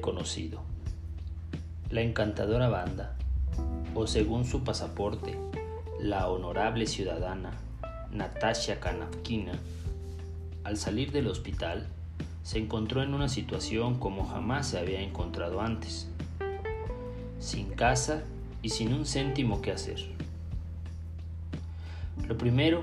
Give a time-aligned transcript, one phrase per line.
[0.00, 0.62] conocido.
[1.90, 3.16] La encantadora banda,
[3.94, 5.38] o según su pasaporte,
[6.00, 7.52] la honorable ciudadana
[8.10, 9.52] Natasha Kanavkina,
[10.64, 11.86] al salir del hospital,
[12.42, 16.08] se encontró en una situación como jamás se había encontrado antes,
[17.38, 18.24] sin casa
[18.62, 19.98] y sin un céntimo que hacer.
[22.26, 22.82] Lo primero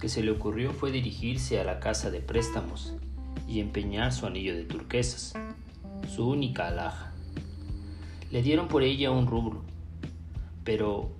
[0.00, 2.94] que se le ocurrió fue dirigirse a la casa de préstamos
[3.48, 5.34] y empeñar su anillo de turquesas,
[6.08, 7.12] su única alhaja.
[8.30, 9.62] Le dieron por ella un rublo,
[10.64, 11.10] pero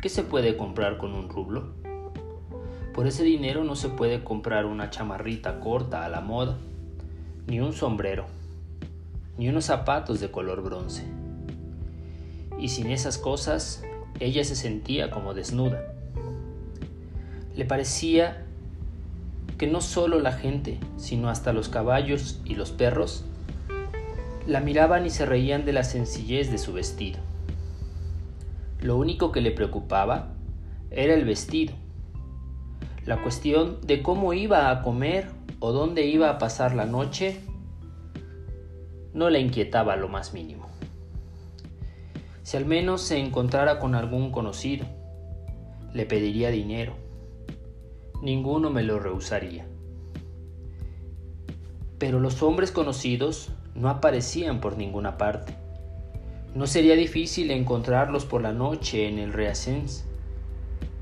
[0.00, 1.72] ¿qué se puede comprar con un rublo?
[2.94, 6.56] Por ese dinero no se puede comprar una chamarrita corta a la moda,
[7.46, 8.26] ni un sombrero,
[9.36, 11.04] ni unos zapatos de color bronce.
[12.58, 13.84] Y sin esas cosas,
[14.20, 15.80] ella se sentía como desnuda.
[17.56, 18.44] Le parecía
[19.58, 23.24] que no solo la gente, sino hasta los caballos y los perros,
[24.48, 27.20] la miraban y se reían de la sencillez de su vestido.
[28.80, 30.32] Lo único que le preocupaba
[30.90, 31.74] era el vestido.
[33.04, 35.28] La cuestión de cómo iba a comer
[35.60, 37.40] o dónde iba a pasar la noche
[39.14, 40.66] no le inquietaba lo más mínimo.
[42.42, 44.86] Si al menos se encontrara con algún conocido,
[45.92, 47.08] le pediría dinero
[48.22, 49.66] ninguno me lo rehusaría.
[51.98, 55.54] Pero los hombres conocidos no aparecían por ninguna parte.
[56.54, 60.04] No sería difícil encontrarlos por la noche en el Reasens,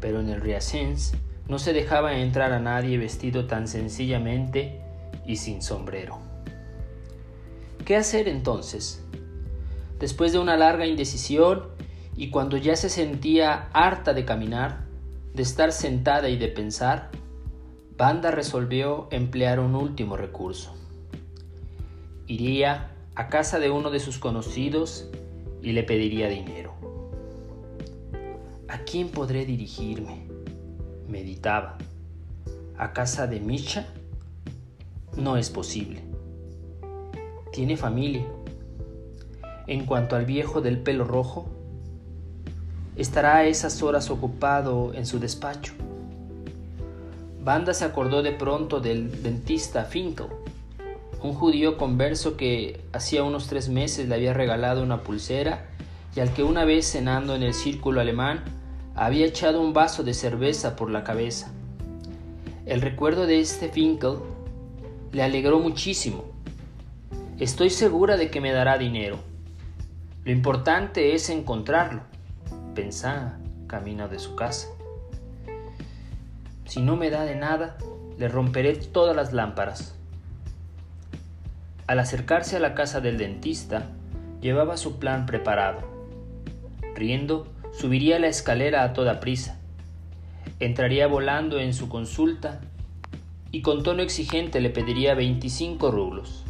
[0.00, 1.14] pero en el Reasens
[1.48, 4.80] no se dejaba entrar a nadie vestido tan sencillamente
[5.24, 6.18] y sin sombrero.
[7.84, 9.02] ¿Qué hacer entonces?
[9.98, 11.68] Después de una larga indecisión
[12.16, 14.84] y cuando ya se sentía harta de caminar,
[15.34, 17.10] de estar sentada y de pensar,
[17.96, 20.75] Banda resolvió emplear un último recurso.
[22.26, 25.08] Iría a casa de uno de sus conocidos
[25.62, 26.74] y le pediría dinero.
[28.68, 30.26] ¿A quién podré dirigirme?
[31.08, 31.78] Meditaba.
[32.76, 33.86] ¿A casa de Misha?
[35.16, 36.02] No es posible.
[37.52, 38.26] Tiene familia.
[39.68, 41.48] En cuanto al viejo del pelo rojo,
[42.96, 45.74] estará a esas horas ocupado en su despacho.
[47.42, 50.26] Banda se acordó de pronto del dentista Finkel,
[51.26, 55.66] un judío converso que hacía unos tres meses le había regalado una pulsera
[56.14, 58.44] y al que una vez cenando en el círculo alemán
[58.94, 61.52] había echado un vaso de cerveza por la cabeza.
[62.64, 64.18] El recuerdo de este Finkel
[65.12, 66.24] le alegró muchísimo.
[67.38, 69.18] Estoy segura de que me dará dinero.
[70.24, 72.02] Lo importante es encontrarlo
[72.76, 74.68] pensaba camino de su casa.
[76.66, 77.78] Si no me da de nada,
[78.18, 79.96] le romperé todas las lámparas.
[81.86, 83.84] Al acercarse a la casa del dentista,
[84.40, 85.82] llevaba su plan preparado.
[86.96, 89.60] Riendo, subiría la escalera a toda prisa.
[90.58, 92.60] Entraría volando en su consulta
[93.52, 96.44] y con tono exigente le pediría 25 rublos.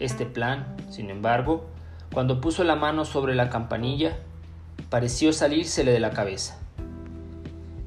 [0.00, 1.66] Este plan, sin embargo,
[2.12, 4.16] cuando puso la mano sobre la campanilla,
[4.90, 6.58] pareció salírsele de la cabeza.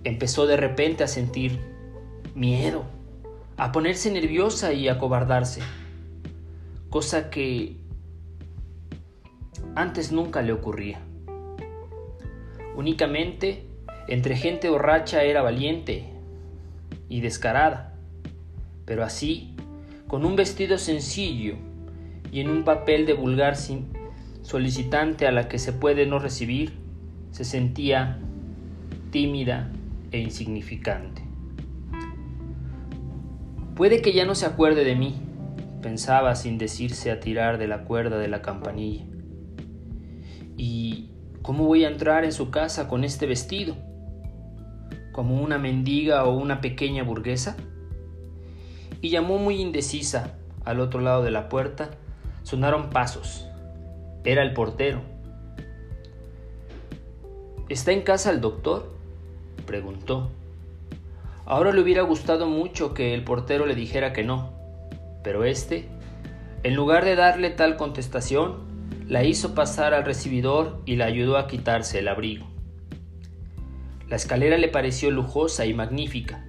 [0.05, 1.59] Empezó de repente a sentir
[2.35, 2.85] miedo,
[3.57, 5.61] a ponerse nerviosa y a cobardarse,
[6.91, 7.77] cosa que
[9.75, 10.99] antes nunca le ocurría.
[12.75, 13.65] Únicamente
[14.09, 16.09] entre gente borracha era valiente
[17.07, 17.95] y descarada,
[18.83, 19.55] pero así,
[20.07, 21.55] con un vestido sencillo
[22.29, 23.55] y en un papel de vulgar
[24.41, 26.73] solicitante a la que se puede no recibir,
[27.31, 28.19] se sentía
[29.11, 29.71] tímida
[30.11, 31.21] e insignificante.
[33.75, 35.30] Puede que ya no se acuerde de mí,
[35.81, 39.05] pensaba sin decirse a tirar de la cuerda de la campanilla.
[40.57, 41.11] ¿Y
[41.41, 43.75] cómo voy a entrar en su casa con este vestido?
[45.11, 47.57] ¿Como una mendiga o una pequeña burguesa?
[49.01, 51.89] Y llamó muy indecisa al otro lado de la puerta.
[52.43, 53.47] Sonaron pasos.
[54.23, 55.01] Era el portero
[57.71, 58.91] ¿Está en casa el doctor?
[59.65, 60.29] preguntó.
[61.45, 64.51] Ahora le hubiera gustado mucho que el portero le dijera que no,
[65.23, 65.87] pero éste,
[66.63, 68.69] en lugar de darle tal contestación,
[69.07, 72.47] la hizo pasar al recibidor y la ayudó a quitarse el abrigo.
[74.07, 76.45] La escalera le pareció lujosa y magnífica,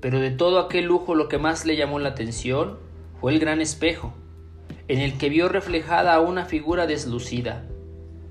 [0.00, 2.78] pero de todo aquel lujo lo que más le llamó la atención
[3.20, 4.12] fue el gran espejo,
[4.88, 7.64] en el que vio reflejada una figura deslucida,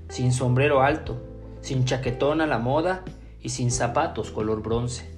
[0.08, 1.22] sin sombrero alto,
[1.60, 3.04] sin chaquetón a la moda
[3.42, 5.10] y sin zapatos color bronce.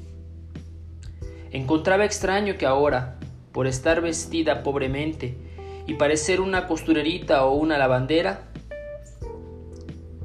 [1.51, 3.19] Encontraba extraño que ahora,
[3.53, 5.37] por estar vestida pobremente
[5.87, 8.43] y parecer una costurerita o una lavandera,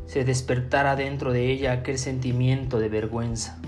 [0.06, 3.60] se despertara dentro de ella aquel sentimiento de vergüenza,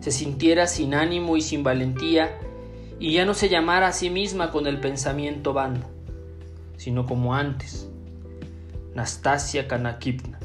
[0.00, 2.38] se sintiera sin ánimo y sin valentía
[3.00, 5.88] y ya no se llamara a sí misma con el pensamiento banda,
[6.76, 7.88] sino como antes,
[8.94, 10.38] Nastasia Kanakipna.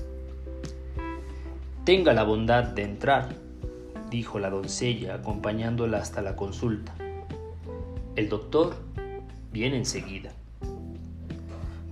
[1.84, 3.36] Tenga la bondad de entrar,
[4.10, 6.96] dijo la doncella acompañándola hasta la consulta.
[8.16, 8.76] El doctor
[9.52, 10.34] viene enseguida.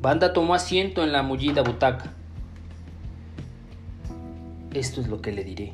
[0.02, 2.14] Banda tomó asiento en la mullida butaca.
[4.72, 5.74] Esto es lo que le diré.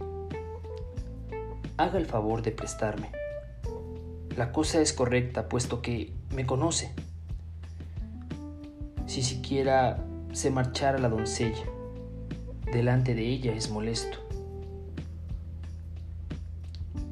[1.76, 3.12] Haga el favor de prestarme.
[4.38, 6.94] La cosa es correcta, puesto que me conoce.
[9.06, 10.02] Si siquiera
[10.32, 11.66] se marchara la doncella,
[12.72, 14.20] delante de ella es molesto.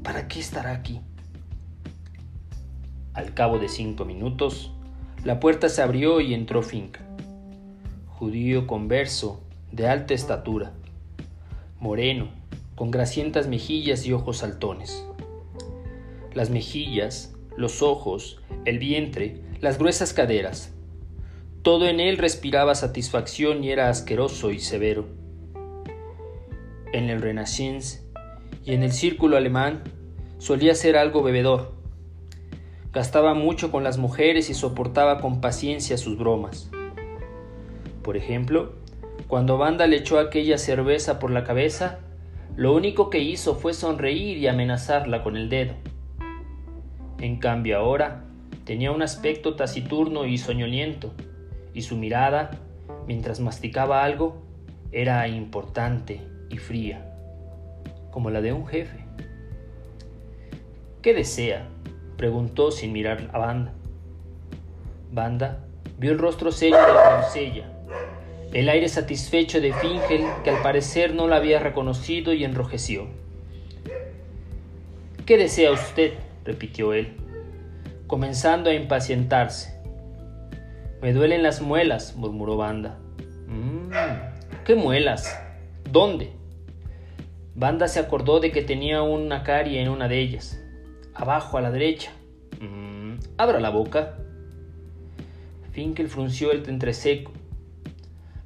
[0.04, 1.02] ¿Para qué estará aquí?
[3.16, 4.72] Al cabo de cinco minutos,
[5.24, 7.00] la puerta se abrió y entró Finca,
[8.08, 9.42] judío converso,
[9.72, 10.74] de alta estatura,
[11.80, 12.28] moreno,
[12.76, 15.08] con grasientas mejillas y ojos saltones.
[16.34, 20.74] Las mejillas, los ojos, el vientre, las gruesas caderas,
[21.62, 25.08] todo en él respiraba satisfacción y era asqueroso y severo.
[26.92, 28.02] En el Renaissance
[28.66, 29.84] y en el círculo alemán
[30.38, 31.75] solía ser algo bebedor,
[32.96, 36.72] Gastaba mucho con las mujeres y soportaba con paciencia sus bromas.
[38.02, 38.72] Por ejemplo,
[39.28, 42.00] cuando Banda le echó aquella cerveza por la cabeza,
[42.56, 45.74] lo único que hizo fue sonreír y amenazarla con el dedo.
[47.20, 48.24] En cambio ahora
[48.64, 51.12] tenía un aspecto taciturno y soñoliento,
[51.74, 52.52] y su mirada,
[53.08, 54.42] mientras masticaba algo,
[54.94, 57.14] era importante y fría,
[58.12, 59.04] como la de un jefe.
[61.02, 61.75] ¿Qué desea?
[62.18, 63.74] Preguntó sin mirar a Banda.
[65.12, 65.60] Banda
[65.98, 67.66] vio el rostro serio de la doncella,
[68.54, 73.08] el aire satisfecho de Fingel, que al parecer no la había reconocido y enrojeció.
[75.26, 76.14] ¿Qué desea usted?
[76.44, 77.16] repitió él,
[78.06, 79.82] comenzando a impacientarse.
[81.02, 83.00] Me duelen las muelas, murmuró Banda.
[83.48, 83.90] Mm,
[84.64, 85.40] ¿Qué muelas?
[85.90, 86.32] ¿Dónde?
[87.56, 90.65] Banda se acordó de que tenía una carie en una de ellas
[91.16, 92.12] abajo a la derecha.
[92.62, 94.18] Mm, abra la boca.
[95.72, 97.32] Finkel frunció el entrecejo,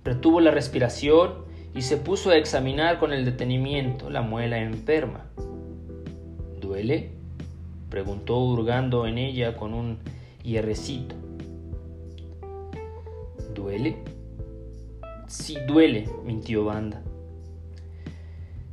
[0.04, 1.46] retuvo la respiración
[1.76, 5.26] y se puso a examinar con el detenimiento la muela enferma.
[6.60, 7.12] ¿Duele?
[7.90, 9.98] preguntó hurgando en ella con un
[10.44, 11.16] hierrecito.
[13.54, 13.98] ¿Duele?
[15.28, 17.02] Sí, duele, mintió Banda.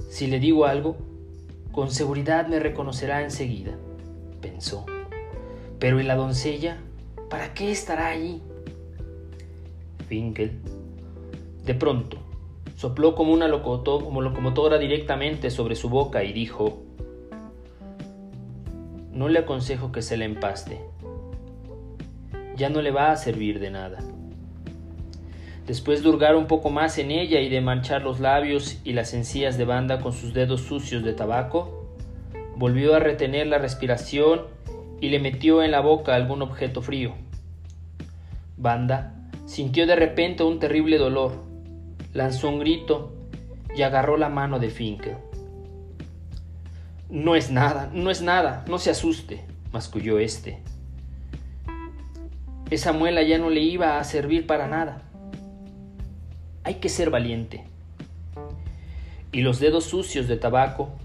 [0.08, 0.96] Si le digo algo,
[1.72, 3.76] con seguridad me reconocerá enseguida
[4.46, 4.86] pensó.
[5.78, 6.78] Pero ¿y la doncella?
[7.28, 8.40] ¿Para qué estará allí?
[10.08, 10.60] Finkel,
[11.64, 12.18] de pronto,
[12.76, 16.82] sopló como una como locomotora directamente sobre su boca y dijo,
[19.12, 20.80] no le aconsejo que se la empaste.
[22.56, 23.98] Ya no le va a servir de nada.
[25.66, 29.12] Después de hurgar un poco más en ella y de manchar los labios y las
[29.12, 31.75] encías de banda con sus dedos sucios de tabaco,
[32.56, 34.46] Volvió a retener la respiración
[34.98, 37.12] y le metió en la boca algún objeto frío.
[38.56, 39.12] Banda
[39.44, 41.44] sintió de repente un terrible dolor,
[42.14, 43.12] lanzó un grito
[43.76, 45.16] y agarró la mano de Finkel.
[47.10, 50.62] No es nada, no es nada, no se asuste, masculló este.
[52.70, 55.02] Esa muela ya no le iba a servir para nada.
[56.64, 57.64] Hay que ser valiente.
[59.30, 60.96] Y los dedos sucios de tabaco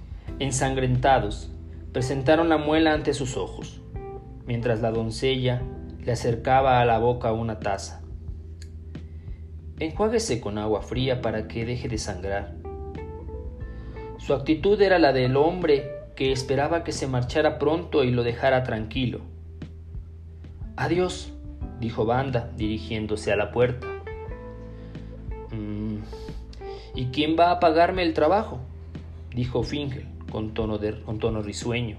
[0.41, 1.51] ensangrentados,
[1.93, 3.79] presentaron la muela ante sus ojos,
[4.47, 5.61] mientras la doncella
[6.03, 8.01] le acercaba a la boca una taza.
[9.77, 12.55] Enjuáguese con agua fría para que deje de sangrar.
[14.17, 18.63] Su actitud era la del hombre que esperaba que se marchara pronto y lo dejara
[18.63, 19.21] tranquilo.
[20.75, 21.33] Adiós,
[21.79, 23.85] dijo Banda, dirigiéndose a la puerta.
[25.51, 25.97] Mm,
[26.95, 28.59] ¿Y quién va a pagarme el trabajo?
[29.35, 31.97] dijo Fingel con tono, de, con tono risueño.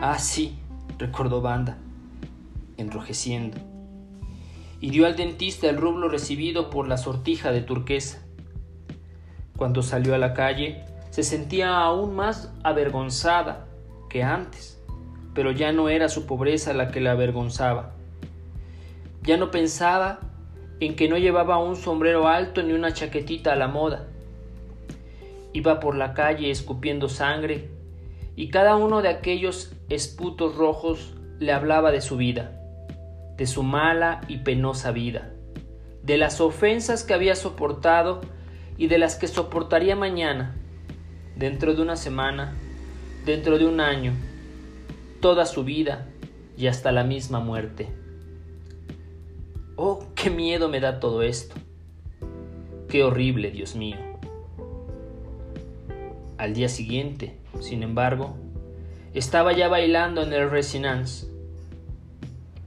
[0.00, 0.58] Ah, sí,
[0.98, 1.78] recordó Banda,
[2.76, 3.58] enrojeciendo.
[4.80, 8.22] Y dio al dentista el rublo recibido por la sortija de turquesa.
[9.56, 13.66] Cuando salió a la calle, se sentía aún más avergonzada
[14.08, 14.80] que antes,
[15.34, 17.92] pero ya no era su pobreza la que la avergonzaba.
[19.22, 20.20] Ya no pensaba
[20.80, 24.08] en que no llevaba un sombrero alto ni una chaquetita a la moda,
[25.52, 27.70] Iba por la calle escupiendo sangre
[28.36, 32.58] y cada uno de aquellos esputos rojos le hablaba de su vida,
[33.36, 35.30] de su mala y penosa vida,
[36.02, 38.20] de las ofensas que había soportado
[38.78, 40.56] y de las que soportaría mañana,
[41.36, 42.54] dentro de una semana,
[43.26, 44.12] dentro de un año,
[45.20, 46.08] toda su vida
[46.56, 47.88] y hasta la misma muerte.
[49.76, 51.54] Oh, qué miedo me da todo esto.
[52.88, 54.11] Qué horrible, Dios mío.
[56.42, 58.34] Al día siguiente, sin embargo,
[59.14, 61.28] estaba ya bailando en el Resonance.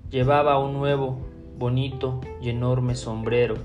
[0.10, 1.20] Llevaba un nuevo,
[1.58, 3.55] bonito y enorme sombrero,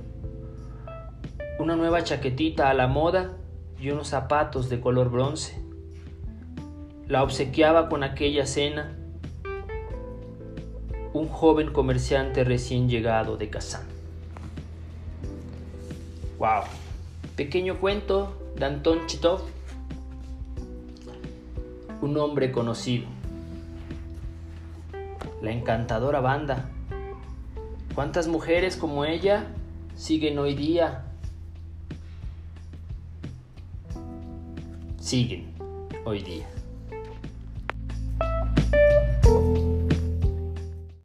[1.61, 3.37] una nueva chaquetita a la moda
[3.81, 5.63] y unos zapatos de color bronce.
[7.07, 8.99] La obsequiaba con aquella cena
[11.13, 13.85] un joven comerciante recién llegado de Kazán.
[16.41, 16.65] Wow.
[17.37, 19.43] Pequeño cuento de Anton Chitov,
[22.01, 23.07] un hombre conocido.
[25.43, 26.69] La encantadora banda.
[27.95, 29.47] ¿Cuántas mujeres como ella
[29.95, 31.05] siguen hoy día?
[34.99, 35.53] Siguen
[36.05, 36.47] hoy día.